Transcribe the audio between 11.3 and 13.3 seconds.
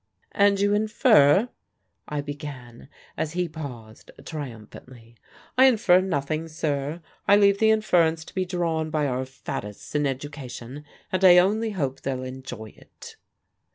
only hope they'll enjoy it."